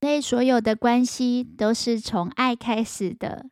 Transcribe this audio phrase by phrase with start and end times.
[0.00, 3.46] 类，所有的关系都是从爱开始的。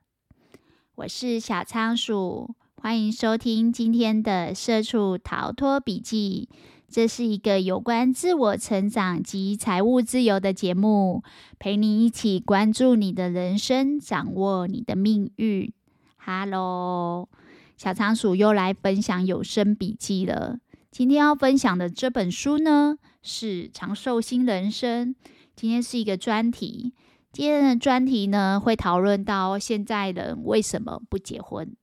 [0.97, 6.49] 我是小仓鼠，欢迎收听今天的《社畜逃脱笔记》。
[6.89, 11.23] 这是一个有关自我成长及财务自由的节目，
[11.59, 15.73] 陪你一起关注你的人生，掌握你的命运。
[16.19, 17.29] Hello，
[17.77, 20.59] 小仓鼠又来分享有声笔记了。
[20.91, 25.15] 今天要分享的这本书呢，是《长寿新人生》。
[25.57, 26.93] 今天是一个专题，
[27.33, 31.77] 今天的专题呢，会讨论到现在人为什么不结婚，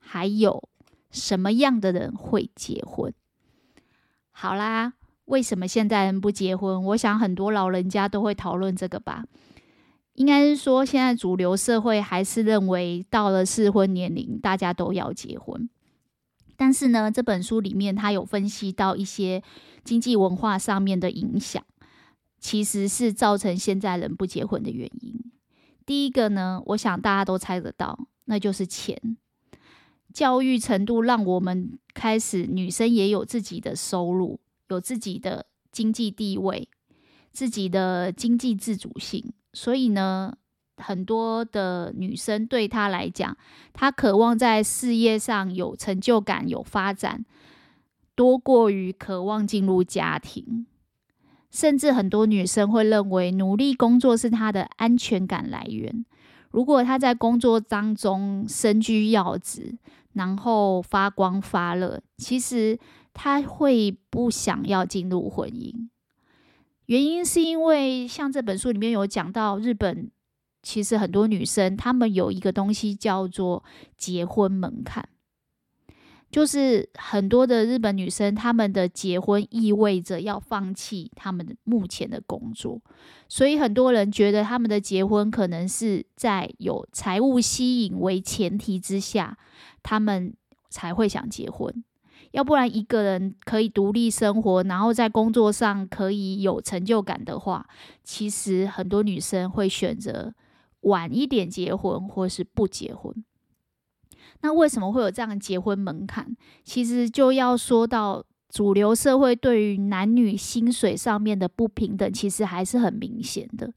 [0.00, 0.68] 还有
[1.10, 3.12] 什么样的人会结婚。
[4.30, 4.92] 好啦，
[5.24, 6.84] 为什么现在人不结婚？
[6.84, 9.24] 我想很多老人家都会讨论这个吧。
[10.14, 15.68] 应该是说，现在主流社会还是认为到了适婚年龄，大家都要结婚。
[16.56, 19.42] 但是呢，这本书里面它有分析到一些
[19.82, 21.64] 经济文化上面的影响。
[22.40, 25.14] 其实是造成现在人不结婚的原因。
[25.86, 29.16] 第一个呢，我想大家都猜得到，那就是钱。
[30.12, 36.68] 教育程度让我们开始，女生也有自己的收入，有自己的经济地位，
[37.30, 39.32] 自己的经济自主性。
[39.52, 40.36] 所以呢，
[40.78, 43.36] 很多的女生对她来讲，
[43.72, 47.24] 她渴望在事业上有成就感、有发展，
[48.14, 50.66] 多过于渴望进入家庭。
[51.50, 56.04] 甚至很多女生会认为努力工作是她的安全感来源。
[56.50, 59.76] 如果她在工作当中身居要职，
[60.12, 62.78] 然后发光发热，其实
[63.12, 65.88] 她会不想要进入婚姻。
[66.86, 70.10] 原因是因为像这本书里面有讲到，日本
[70.62, 73.62] 其实很多女生她们有一个东西叫做
[73.96, 75.08] 结婚门槛。
[76.30, 82.80] 就是很多的日本女生，她们的结婚意味着要放弃她们的目前的工作，
[83.28, 89.36] 所以很多人觉得他们的结婚可能是在有财务吸引为前提之下，
[89.82, 90.32] 他们
[90.68, 91.84] 才会想结婚。
[92.30, 97.66] 要不然一个人可以独立生活，然后在工作上可以有成就感的话，
[98.04, 100.32] 其实很多女生会选择
[100.82, 103.12] 晚一点结婚，或是不结婚。
[104.42, 106.36] 那为什么会有这样的结婚门槛？
[106.64, 113.72] 其实就要说到主流社会对于男女薪水上面的不平等，其实还是很明显的。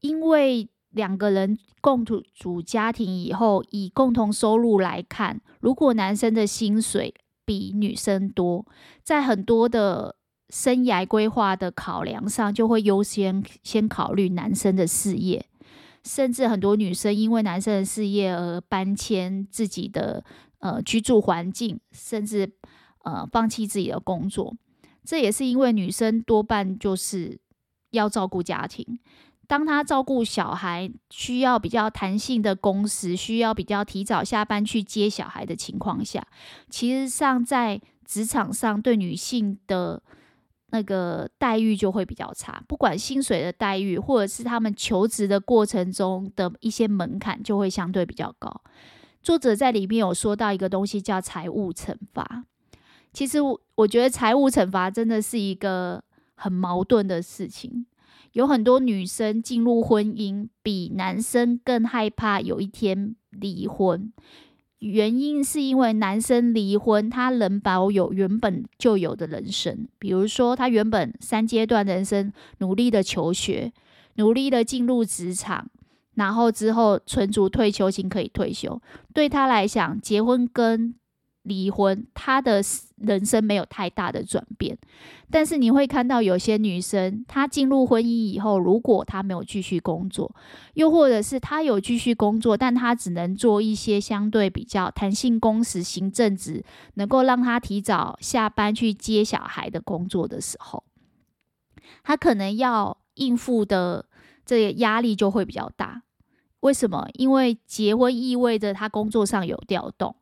[0.00, 8.66] 因为两个人共同组家庭以后，以共同收入来看，如果男生的薪水比女生多，
[9.02, 10.16] 在很多的
[10.50, 15.46] 生涯规划的考量上，就会优先先考虑男生的事业。
[16.04, 20.24] 甚至很多女生因为男生的事业而搬迁自己的
[20.58, 22.52] 呃居住环境，甚至
[23.04, 24.54] 呃放弃自己的工作。
[25.04, 27.38] 这也是因为女生多半就是
[27.90, 28.98] 要照顾家庭，
[29.46, 36.26] 当她照顾小孩需要比较弹性的工时，需要比较提早下班去接小孩的情况下，
[36.68, 40.02] 其实上在职场上对女性的。
[40.72, 48.62] 那个待遇就会比较差，不管薪水的待遇，或者是他们求职的过程中的一些门槛，就会相对比较高。
[49.22, 52.44] 作者在里面有说到一个东西叫财务惩罚。
[53.12, 56.02] 其实我我觉得财务惩罚真的是一个
[56.34, 57.86] 很矛盾的事情。
[58.32, 64.10] 有很多女生进入婚姻，比男生更害怕有一天离婚。
[64.82, 73.72] 原因是因为男生离婚，他能保有原本就有的人生，比如说他原本三阶段人生努力的求学，
[74.16, 75.68] 努力的进入职场，
[76.16, 78.82] 然后之后存足退休金可以退休。
[79.14, 80.92] 对他来讲，结婚跟
[81.42, 82.62] 离婚，她的
[82.96, 84.78] 人生没有太大的转变，
[85.30, 90.34] 但是你会看到有些女生，她进入婚姻以后，如果她没有继续工作，
[90.74, 96.64] 又或者是她有继续工作，但她只能做一些相对比较弹性工时、行政职，
[96.94, 100.84] 能够让她提早下班去接小孩的工作的时候，
[102.04, 104.06] 她可能要应付的
[104.46, 106.02] 这个压力就会比较大。
[106.60, 107.08] 为什么？
[107.14, 110.14] 因为结婚意味着她工作上有调动。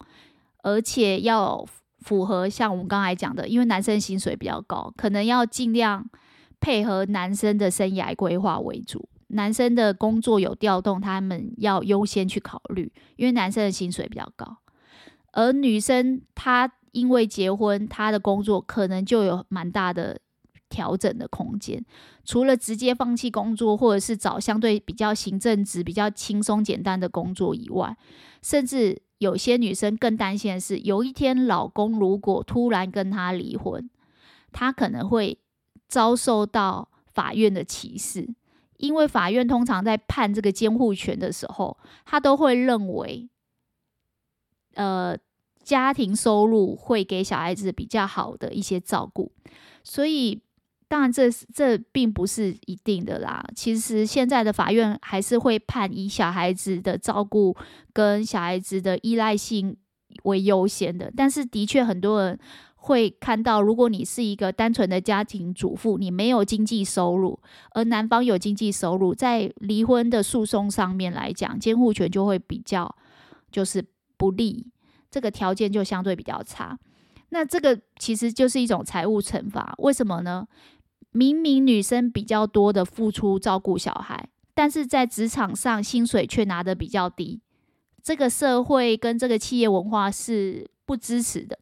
[0.62, 1.66] 而且要
[1.98, 6.08] 符合像我们刚才讲的，因为男生薪水比较高，可能要尽量
[6.60, 9.08] 配合男生的生涯规划为主。
[9.28, 14.56] 男生的工作有调动，他们要优先去考虑，因为男生的薪水比较高。
[15.32, 20.18] 而女生她因为结婚，她的工作可能就有蛮大的
[20.68, 21.84] 调整的空间。
[22.24, 27.96] 除了直接放弃工作，或者是找相对比较行政职、比较轻松简单的工作以外，
[28.42, 29.02] 甚至。
[29.20, 33.90] 有些女生更担心的是，有一天老公如果突然跟她离婚，
[34.50, 35.38] 她可能会
[35.86, 38.34] 遭受到法院的歧视，
[38.78, 41.76] 因为法院通常在判这个监护权的时候，
[42.06, 43.28] 他都会认为，
[44.72, 45.14] 呃，
[45.62, 49.32] 家庭收入会给小孩子比较好的一些照顾，
[49.84, 50.40] 所以
[50.90, 53.42] 当然这这并不是一定的啦。
[53.54, 57.56] 其实现在的法院还是会判以小孩子的照顾
[57.92, 59.76] 跟小孩子的依赖性
[60.24, 62.38] 为优先的，但是的确很多人。
[62.82, 67.38] 会看到，如果你是一个单纯的家庭主妇，你没有经济收入，
[67.72, 72.96] 而男方有经济收入，在离婚的诉讼上面来讲，监护权就会比较
[73.52, 73.84] 就是
[74.16, 74.66] 不利，
[75.10, 76.78] 这个条件就相对比较差。
[77.28, 80.48] 那这个其实就是一种财务惩罚，为什么呢？
[81.12, 87.40] 明明女生比较多的付出照顾小孩，但是在职场上薪水却拿得比较低，
[88.02, 91.58] 这个社会跟这个企业文化是不支持的。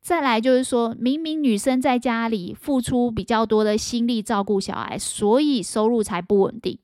[0.00, 6.78] 再来就是说，明明女生在家里付出比较多的心力照顾小孩，所以收入才不稳定。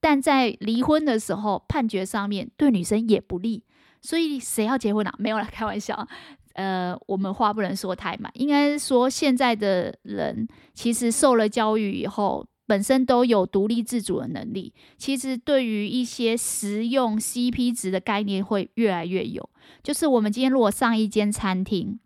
[0.00, 3.64] 但在离婚的时候，判决上面对女生也不利。
[4.00, 5.10] 所以谁要结婚呢？
[5.18, 6.06] 没有啦，开玩笑。
[6.58, 14.74] 呃，我们话不能说太满，应该说现在的人其实受了教育以后，本身都有独立自主的能力。
[14.96, 19.48] 其实对于一些实用 CP 值的概念会越来越有。
[19.84, 22.00] 就是我们今天如果上一间餐厅。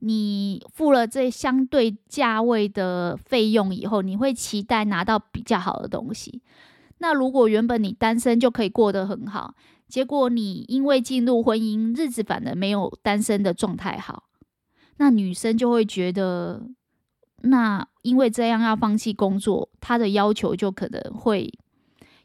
[0.00, 6.42] 你付了这相对价位的费用以后，你会期待拿到比较好的东西。
[6.98, 9.54] 那如果原本你单身就可以过得很好，
[9.94, 14.24] 结果你因为进入婚姻，日子反而没有单身的状态好，
[14.96, 16.66] 那女生就会觉得，
[17.42, 21.48] 那因为这样要放弃工作，她的要求就可能会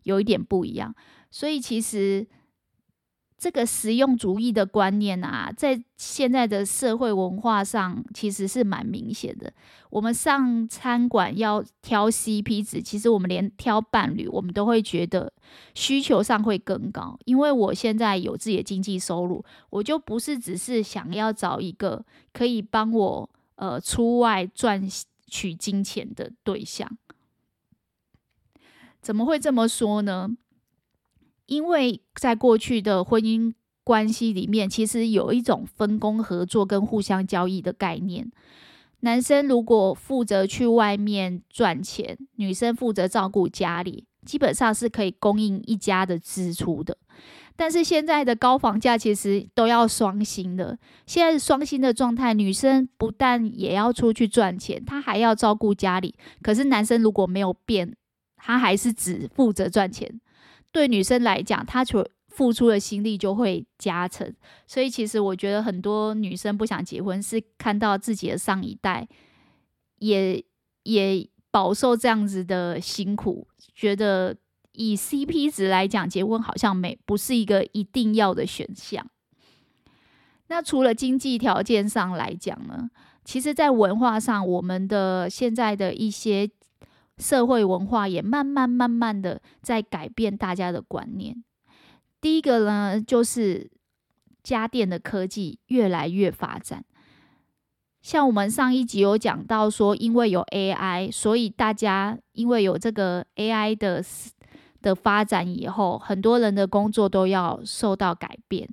[0.01, 0.95] 有一点不一样。
[1.29, 2.25] 所以其实。
[3.39, 9.51] 这个实用主义的观念啊，在现在的社会文化上其实是蛮明显的。
[9.89, 15.31] 我们上餐馆要挑 CP 值，其实我们连挑伴侣，我们都会觉得
[15.73, 17.17] 需求上会更高。
[17.23, 24.83] 因为我现在有自己的经济收入，我就不是只是想要找一个可以帮我呃出外赚
[25.27, 26.89] 取金钱的对象。
[29.01, 30.29] 怎么会这么说呢？
[31.49, 33.51] 因为在过去的婚姻
[33.83, 38.31] 关系里面，其实有一种分工合作跟互相交易的概念。
[39.01, 46.95] 男生如果负责去外面赚钱，女生负责照顾家里，基本上是可以供应一家的支出的。
[47.55, 56.13] 但是现在的高房价其实都要双薪的，现在是双薪的状态，女生不但也要出去赚钱，她还要照顾家里。
[56.41, 57.95] 可是男生如果没有变，
[58.37, 60.21] 他还是只负责赚钱。
[60.71, 64.33] 对女生来讲，她所付出的心力就会加成，
[64.67, 69.07] 所以其实我觉得很多女生不想结婚，是看到自己的上一代
[69.97, 70.43] 也
[70.83, 74.37] 也饱受这样子的辛苦，觉得
[74.73, 79.05] 以 CP 值来讲，结婚好像没不是一个一定要的选项。
[80.47, 82.89] 那除了经济条件上来讲呢，
[83.25, 86.49] 其实在文化上，我们的现在的一些。
[87.19, 91.43] 社会文化也慢慢慢慢的在改变大家的观念。
[92.21, 93.69] 第一个呢，就是
[94.41, 96.83] 家电的科技越来越发展。
[98.01, 104.03] 像我们上一集有讲到说，因为有 AI，所以大家因为有这个 AI 的
[104.81, 108.69] 的发展以后，很多人的工作都要受到改变。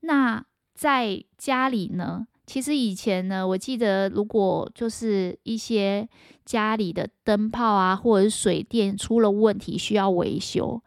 [0.00, 2.28] 那在家里呢？
[2.46, 6.08] 其实以前呢，我记得如果就是一些
[6.44, 10.80] 家里的灯泡啊，或者是水电出了问题需要维修，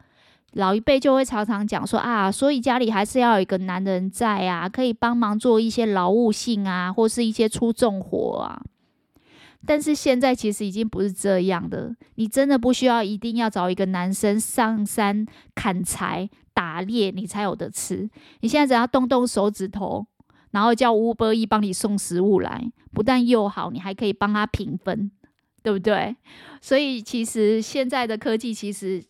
[0.54, 8.62] 老一辈就会常常讲说啊，所以家里还是要有一个男人在啊，可以帮忙做一些劳务性啊，或是一些出重活啊。
[9.66, 18.10] 但是现在其实已经不是这样的，你真的不需要一定要找一个男生上山砍柴打猎，你才有得吃。
[18.40, 20.08] 你现在只要动动手指头。
[20.52, 25.12] 然后叫 Uber Eats 帮你送食物来，不但又好，你还可以帮他平分，
[25.62, 26.16] 对不对？
[26.62, 29.04] 所以其实现在的科技其实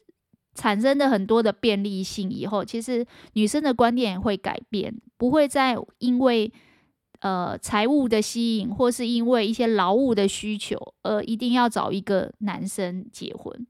[0.53, 6.51] 产生了很多的便利性，以后其实女生的观念也会改变，不会再因为
[7.22, 13.65] 呃财务的吸引，或是因为一些劳务的需求，而一定要找一个男生结婚。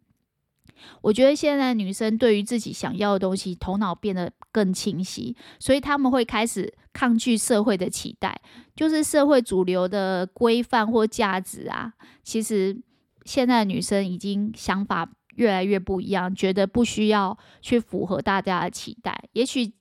[1.02, 8.40] 我觉得现在女生对于自己想要的东西，头脑变得更清晰，所以他们会开始抗拒社会的期待，
[8.76, 11.94] 就是社会主流的规范或价值啊。
[12.24, 12.82] 其实
[13.26, 19.18] 现在女生已经想法越来越不一样，觉得不需要去符合大家的期待。
[19.34, 19.72] 也许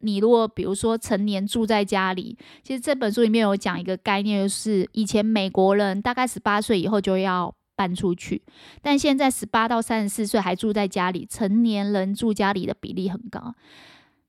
[0.00, 8.42] 你如果比如说成年住在家里，其实这本书里面有讲一个概念，就是以前美国人大概十八岁以后就要搬出去。
[8.82, 13.54] 但现在十八到三十四岁还住在家里，成年人住家里的比例很高。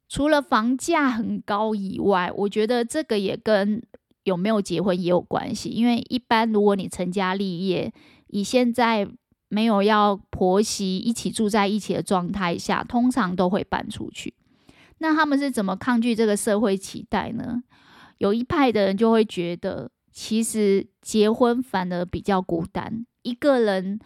[0.07, 3.81] 除了房价很高以外，我觉得这个也跟
[4.23, 5.69] 有没有结婚也有关系。
[5.69, 7.91] 因为一般如果你成家立业，
[8.27, 9.07] 以现在
[9.47, 14.35] 没有要婆媳一起住在一起的状态下，通常都会搬出去。
[14.99, 17.63] 那他们是怎么抗拒这个社会期待呢？
[18.19, 23.99] 有一派的人就会觉得，其实结婚反而比较孤单，一个人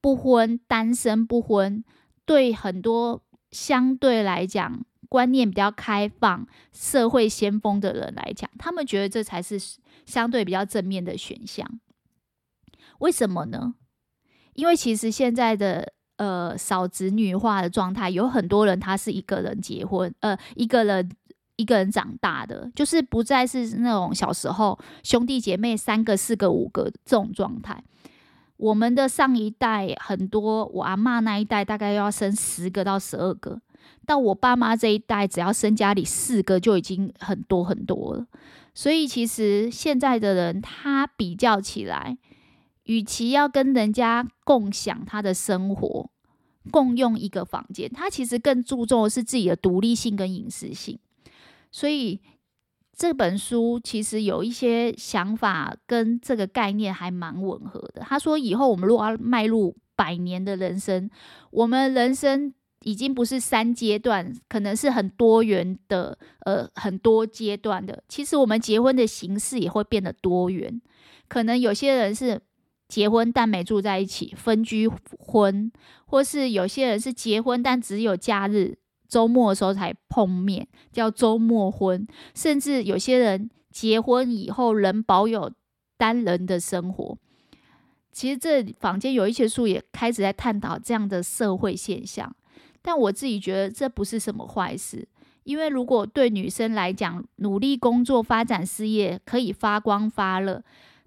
[0.00, 1.84] 不婚、单身不婚，
[2.24, 9.58] 对很多相对来讲观念比较开放、社会先锋的人来讲，他们觉得这才是
[10.06, 11.80] 相对比较正面的选项。
[13.00, 13.74] 为什么呢？
[14.54, 21.10] 因为其实现在的呃少子女化的状态，有很多人他是一个人结婚，呃一个人
[21.56, 27.82] 一个人长大的，就是不再是那种小时候兄弟姐妹三个、四个、五个这种状态。
[28.60, 33.58] 我们的上一代很多，我阿嬷那一代大概要生十个到十二个，
[34.04, 38.26] 到我爸妈这一代，只要生家里四个就已经很多很多了。
[38.74, 42.18] 所以其实现在的人，他比较起来。
[42.84, 46.10] 与其要跟人家共享他的生活，
[46.72, 50.98] 共用一个房间，他其实更注重的是自己的独立性跟隐私性。
[51.70, 52.20] 所以
[53.00, 58.02] 这本书其实有一些想法跟这个概念还蛮吻合的。
[58.02, 61.08] 他说，以后我们如果要迈入百年的人生，
[61.50, 62.52] 我们人生
[62.82, 68.04] 已经不是三阶段，可能是很多元的，呃，很多阶段的。
[68.06, 70.82] 其实我们结婚的形式也会变得多元，
[71.26, 72.42] 可能有些人是。
[72.86, 75.70] 结婚但没住在一起，分居婚，
[76.06, 78.76] 或是有些人是结婚但只有假日、
[79.10, 82.06] 周末的时候才碰面，叫周末婚。
[82.34, 85.52] 甚至有些人结婚以后仍保有
[85.98, 87.18] 单人的生活。
[88.12, 92.34] 其实这坊间有一些书也开始在探讨这样的社会现象，
[92.80, 95.06] 但我自己觉得这不是什么坏事，
[95.42, 100.62] 因为如果对女生来讲，努力工作、发展事业可以发光发热。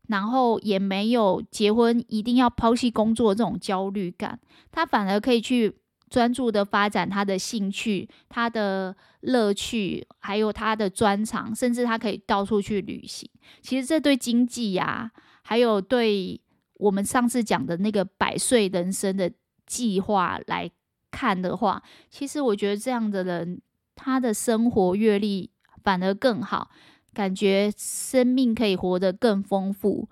[0.08, 4.38] 然后也没有结婚一定要抛弃工作这种焦虑感，
[4.70, 5.74] 他反而可以去
[6.14, 13.28] 专注的发展他的兴趣、他的乐趣，还有他的专长，甚至他可以到处去旅行。
[13.64, 16.40] 其实这对经济呀，还有对
[16.76, 19.32] 我们上次讲的那个百岁人生的
[19.66, 20.70] 计划来
[21.10, 23.60] 看的话，其实我觉得这样的人，
[23.96, 25.50] 他的生活阅历
[25.84, 26.70] 反而更好。
[27.12, 30.08] 感觉生命可以活得更丰富。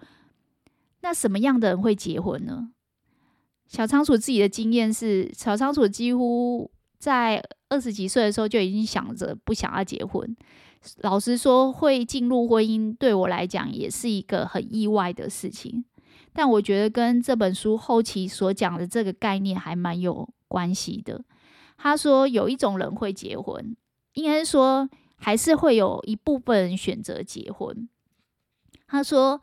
[1.01, 2.71] 那什么样的人会结婚呢？
[3.71, 10.35] 小仓鼠自己的经验是，小仓鼠几乎在二十几岁的时候就已经想着不想要结婚。
[10.97, 15.85] 老实说，会进入婚姻对我来讲也是一个很意外的事情。
[16.33, 21.23] 但我觉得跟这本书后期所讲的这个概念还蛮有关系的。
[21.77, 23.73] 他说有一种人会结婚，
[24.15, 24.89] 应该说。
[25.23, 27.87] 还是会有一部分人选择结婚。
[28.87, 29.39] 他说：“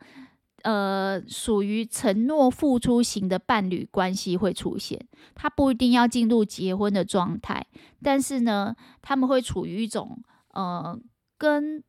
[0.63, 4.99] 呃，属于承诺付出型的伴侣关系会出现，
[5.35, 7.65] 他不一定要进入结婚的状态，
[8.01, 10.21] 但是呢，他们会处于一种
[10.53, 10.99] 呃，
[11.37, 11.83] 跟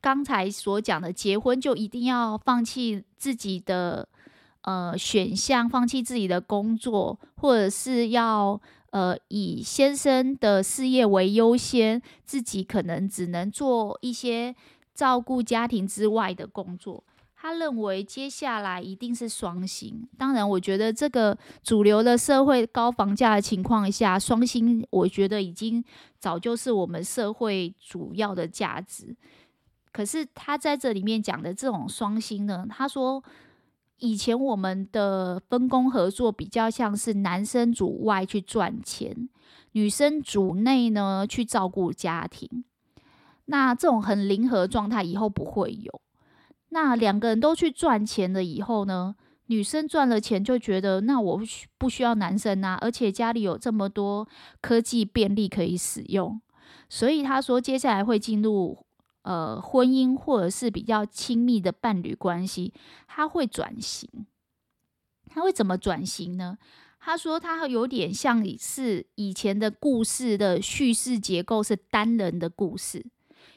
[0.00, 4.08] 刚才所讲的结婚就一定要放弃自己的
[4.62, 8.60] 呃选项，放弃自己的工作，或者是要。”
[8.94, 14.54] 呃，以先生的事业为优先，自己可能只能做一些
[14.94, 17.02] 照顾家庭之外的工作。
[17.44, 20.08] 他认为接下来一定是双薪。
[20.16, 25.84] 当然，我觉得这个主流的社会高房价的情况下，双薪我觉得已经
[26.18, 29.14] 早就是我们社会主要的价值。
[29.92, 33.22] 可是他在这里面讲的这种双薪呢，他说。
[33.98, 39.28] 以前我们的分工合作比较像是男生主外去赚钱，
[39.72, 42.64] 女生主内呢去照顾家庭。
[43.46, 46.00] 那这种很灵活的状态以后不会有。
[46.74, 49.14] 那两个人都去赚钱了以后呢，
[49.46, 51.40] 女生赚了钱就觉得那我
[51.78, 54.28] 不需要男生啊，而且家里有这么多
[54.60, 56.40] 科技便利可以使用，
[56.88, 58.84] 所以他说接下来会进入。
[59.24, 62.74] 呃，婚姻或者是比较亲密的伴侣关系，
[63.08, 64.06] 他会转型。
[65.30, 66.58] 他会怎么转型呢？
[67.00, 73.06] 他说，他有点像是以前的故事的叙事结构是单人的故事。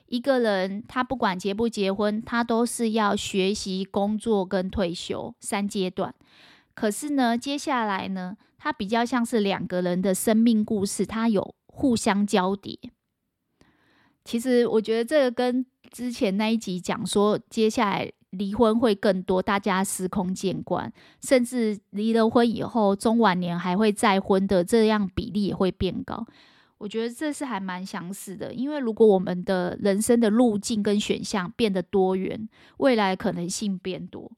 [0.07, 6.13] 一个人，他不管结不结婚，他都是要学习、工作跟退休三阶段。
[6.73, 12.77] 可是呢，接下来呢，他比较像是两个人的生命故事，他有互相交叠。
[14.23, 26.25] 其实我觉得这个跟之前那一集讲说，接下来离婚会更多，大家司空见惯，甚至离了婚以后，中晚年还会再婚的这样比例也会变高。
[26.77, 34.31] 我觉得这是还蛮相似的，因为如果我们的人生的路径跟选项变得多元，未来可能性变多，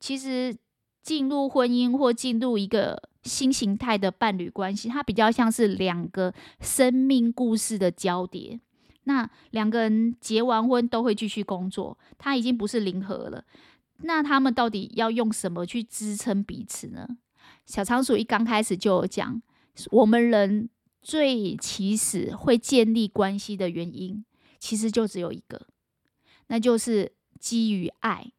[0.00, 0.56] 其实
[1.02, 8.60] 进入婚姻或进入一个新形态的伴侣关系，它比较像是两个生命故事的交叠。
[9.04, 13.44] 那两个人结完婚都会继续工作，他已经不是零和了。
[13.98, 17.06] 那他们到底要用什么去支撑彼此呢？
[17.66, 19.40] 小仓鼠一刚开始就有讲，
[19.92, 20.68] 我们人
[21.06, 24.24] 最起始会建立关系的原因，
[24.58, 25.68] 其实就只有一个，
[26.48, 28.32] 那就是基于爱。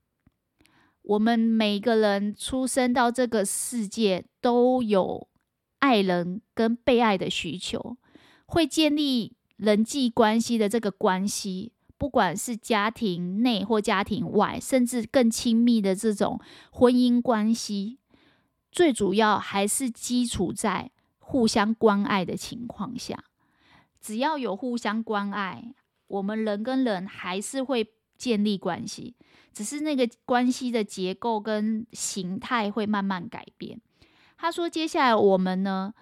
[1.03, 5.29] 我们每个人出生到这个世界，都有
[5.79, 7.95] 爱人跟被爱的需求，
[8.45, 9.37] 会建立。
[9.55, 17.97] 人际关系的这个关系，不管是家庭内或家庭外，甚至更亲密的这种婚姻关系，
[18.71, 20.91] 最主要还是基础在
[21.27, 23.21] 互相关爱的情况下。
[23.99, 25.75] 只要有互相关爱，
[26.07, 27.85] 我们人跟人还是会
[28.17, 29.17] 建立关系，
[29.51, 33.81] 只是那个关系的结构跟形态会慢慢改变。
[34.37, 35.93] 他说：“接下来我们呢？”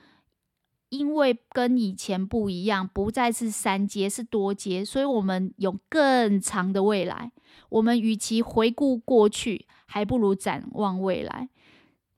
[0.89, 7.31] 因为跟以前不一样，不再是三阶，是多阶，所以我们有更长的未来。
[7.69, 11.49] 我们与其回顾过去，还不如展望未来。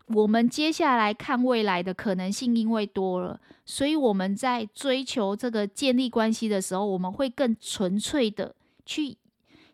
[0.08, 9.18] 我们接下来看未来的可能性，因为多了，所以我们在追求这个建立关系的时候，我们会更纯粹的去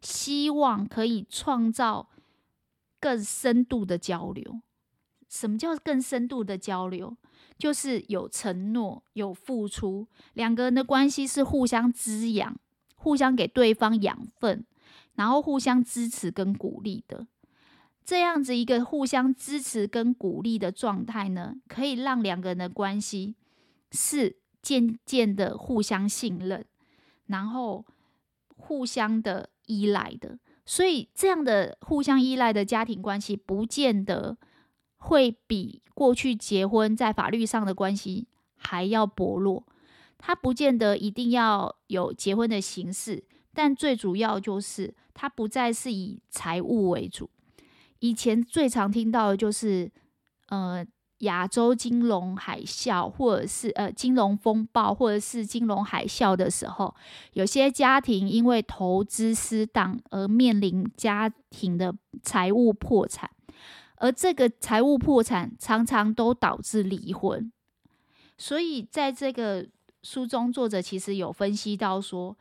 [0.01, 2.09] 希望可以创造
[2.99, 4.61] 更深度的交流。
[5.29, 7.15] 什么叫更深度的交流？
[7.57, 12.57] 就是有承诺、有付出，两个人的关系是互相滋养、
[12.95, 14.65] 互相给对方养分，
[15.13, 17.27] 然后互相支持跟鼓励的。
[18.05, 23.35] 这样子一个互相支持跟鼓励的状态呢，可以让两个人的关系
[23.91, 26.65] 是渐渐的互相信任，
[27.27, 27.85] 然后
[28.55, 30.39] 互相的依赖的。
[30.65, 34.37] 所以这样的互相依赖的家庭关系，不见得。
[35.05, 39.67] 会比过去结婚在法律上的关系还要薄弱，
[40.17, 43.21] 它不见得一定要有结婚的形式，
[43.53, 47.29] 但最主要就是它不再是以财务为主。
[48.03, 49.89] 以前最常听到的就是，
[50.49, 50.85] 呃，
[51.19, 56.93] 亚洲金融海啸，或者是呃金融风暴，或者是金融海啸的时候，
[57.31, 63.29] 有些家庭因为投资失当而面临家庭的财务破产。
[63.95, 67.53] 而这个财务破产常常都导致离婚，
[68.37, 69.65] 所以在这个
[70.01, 72.37] 书中，作者其实有分析到说，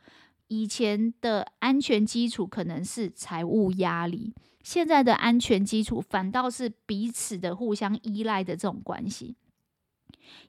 [0.49, 9.35] 以前的安全基础可能是财务压力，现在的安全基础反倒是彼此的互相依赖的这种关系，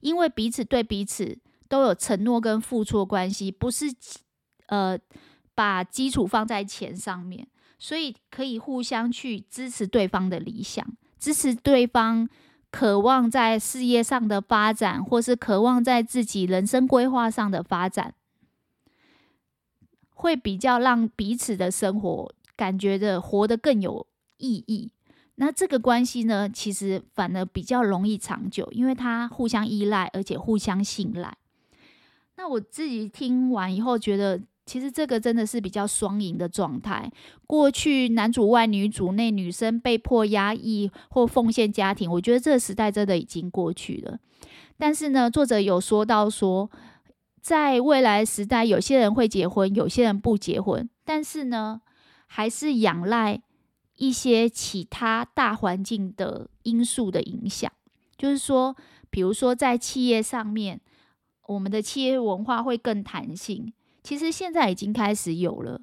[0.01, 1.37] 因为彼此对彼此
[1.69, 3.87] 都有承诺跟付出的关系，不是
[4.67, 4.97] 呃
[5.55, 7.49] 把基础放在钱上面，
[7.79, 10.87] 所以可以互相去支持对方的理想。
[11.19, 12.29] 支持对方
[12.71, 18.15] 渴望在事业上的发展，或是渴望在自己人生规划上的发展，
[20.11, 24.07] 会比较让彼此的生活感觉的活得更有
[24.39, 24.91] 意义。
[25.37, 31.37] 那这个关系呢，其实反而比较容易长久，因为它互相依赖，而且互相信赖。
[32.37, 34.41] 那我自己听完以后觉得。
[34.67, 37.13] 其实这个真的是比较双赢的状态。
[37.47, 44.19] 过去男主外女主内，女生被迫压抑或奉献家庭，我觉得这个时代真的已经过去了。
[44.79, 46.71] 但是呢，作者有说到说，
[47.43, 51.83] 在未来时代，有些人会结婚，有些人不结婚，但是呢，
[52.27, 53.41] 还是仰赖
[53.97, 57.71] 一些其他大环境的因素的影响。
[58.17, 58.77] 就是说，
[59.11, 60.81] 比如说在企业上面，
[61.47, 63.73] 我们的企业文化会更弹性。
[64.03, 65.81] 其实现在已经开始有了，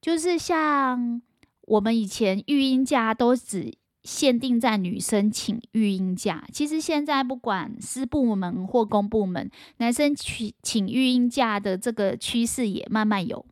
[0.00, 1.20] 就是像
[1.62, 13.44] 我们以前育婴假都只限定在女生请育婴假，其实现在不管私部门或公部门，男生请请育婴假的这个趋势也慢慢有，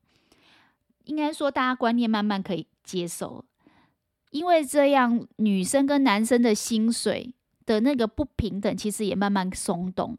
[1.05, 3.45] 应该说大家观念慢慢可以接受，
[4.31, 7.33] 因为这样女生跟男生的薪水
[7.67, 10.19] 的那个不平等，其实也慢慢松动。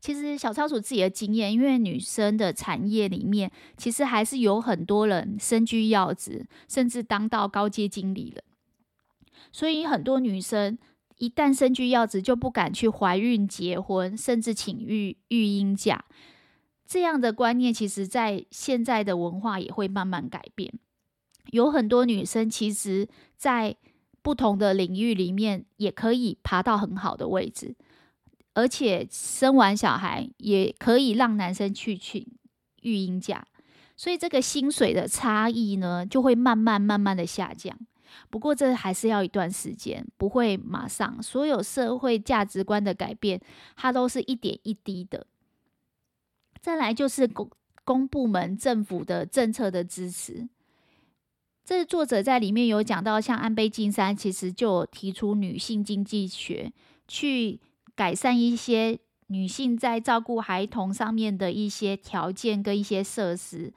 [0.00, 8.42] 其实小仓鼠自己的经验，因为女生的产业里面，其实还是有很多人身居要职，甚至当到高阶经理了。
[9.50, 10.76] 所以很多女生
[11.16, 16.04] 一旦身居要职，就不敢去怀孕、结婚，甚至请育育婴假。
[16.86, 20.72] 这样的观念，其实在现在的文化也会慢慢改变。
[21.50, 23.76] 有很多女生其实，在
[24.22, 27.76] 不同的领域里面，也可以爬到很好的位置，
[28.54, 32.26] 而且生完小孩也可以让男生去请
[32.80, 33.46] 育婴假，
[33.96, 37.78] 所以这个薪水的差异呢，就会慢慢慢慢的下降。
[38.30, 41.22] 不过这还是要一段时间，不会马上。
[41.22, 43.40] 所有社会价值观的改变，
[43.76, 45.26] 它都是一点一滴的。
[46.64, 47.50] 再来就是公
[47.84, 50.48] 公部门政府的政策的支持。
[51.62, 56.72] 这作者在里面有讲到，像安倍晋三其实就提出女性经济学，
[57.06, 57.60] 去
[57.94, 63.74] 改善一些女性在照顾孩童上面的一些条件跟一些设施，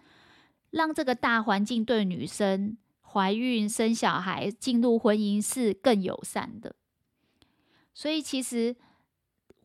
[0.69, 6.73] 让这个大环境对女生怀孕、生小孩、进入婚姻是更友善的。
[7.93, 8.77] 所以其实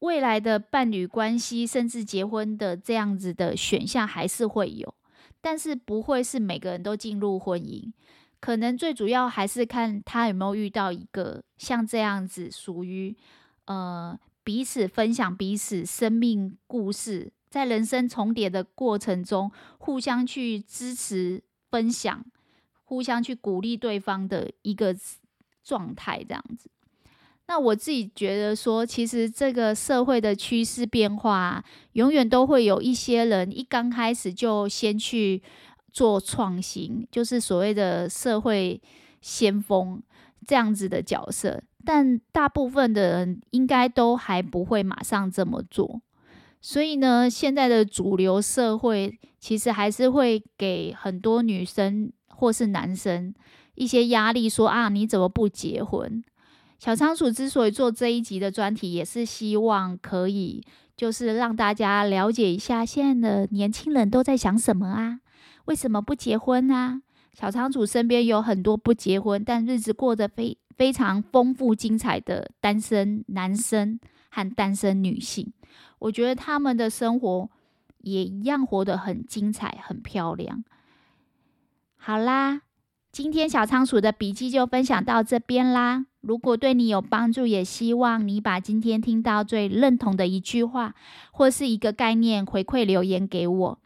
[0.03, 4.93] 未来的伴侣关系，甚至结婚的这样子的选项还是会有。
[5.41, 7.93] 但是不会是每个人都进入婚姻，
[8.41, 13.17] 可能最主要还是看他有没有遇到一个像这样子属于
[13.67, 22.25] 呃彼此分享彼此生命故事，在人生重叠的过程中互相去支持分享，
[22.85, 24.97] 互相去鼓励对方的一个
[25.63, 26.69] 状态，这样子。
[27.49, 35.43] 那我自己觉得说，其实这个社会的趋势变化，永远都会有一些人一刚开始就先去
[35.93, 38.81] 做创新，就是所谓的社会
[39.21, 40.03] 先锋
[40.47, 41.63] 这样子的角色。
[41.85, 46.01] 但大部分的人应该都还不会马上这么做。
[46.61, 53.35] 所以呢，现在的主流社会其实还是会给很多女生或是男生
[53.75, 56.23] 一些压力，说啊，你怎么不结婚？
[56.83, 60.67] 小仓鼠之所以做这一集的专题，也是希望可以，
[60.97, 65.21] 就是让大家了解一下现在的年轻人都在想什么啊？
[65.67, 67.01] 为什么不结婚啊？
[67.35, 75.53] 小仓鼠身边有很多不结婚，但日子过得非非常丰富精彩的单身男生和单身女性，
[76.01, 77.49] 我觉得他们的生活
[77.99, 80.65] 也一样活得很精彩、很漂亮。
[81.97, 82.63] 好啦。
[83.13, 86.07] 今天小仓鼠的笔记就分享到这边啦。
[86.23, 90.95] 如果对你有帮助，也希望你把今天听到最认同的一句话
[91.31, 93.79] 或是一个概念回馈留言给我，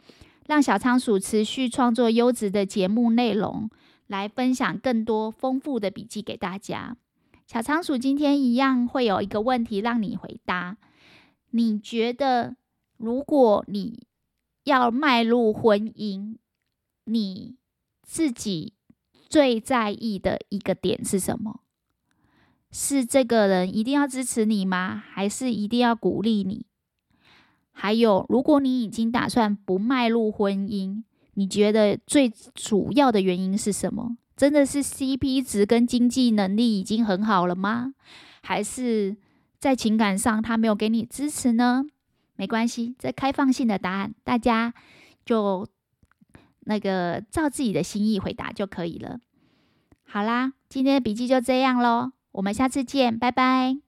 [0.45, 3.69] 让小仓鼠持续创作优质的节目内容，
[4.07, 6.95] 来分享更多丰富的笔记给大家。
[7.45, 10.77] 小仓鼠今天一样会有一个问题让你回答：
[11.51, 12.55] 你觉得
[12.95, 14.07] 如果你
[14.63, 16.37] 要迈入婚姻，
[17.03, 17.57] 你
[18.01, 18.75] 自己
[19.29, 21.61] 最在意的一个点是什么？
[22.71, 25.03] 是这个人一定要支持你吗？
[25.11, 26.65] 还是一定要鼓励你？
[27.71, 31.03] 还有，如果你已经打算不迈入婚姻，
[31.35, 34.17] 你觉得最主要的原因是什么？
[34.35, 37.93] 真的是 CP 值跟经济能力已经很好了吗？
[38.41, 39.15] 还是
[39.59, 41.85] 在情感上他没有给你支持呢？
[42.35, 44.73] 没关系，这开放性的答案，大家
[45.25, 45.67] 就。
[46.67, 49.19] 那个照自己的心意回答就可以了。
[50.05, 53.86] 好啦，今天的笔记就这样喽，我们下次见，拜拜。